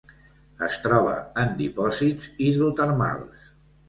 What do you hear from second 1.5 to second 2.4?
dipòsits